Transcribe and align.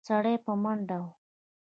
سړی 0.07 0.35
په 0.45 0.53
منډه 0.63 0.97
و. 1.03 1.05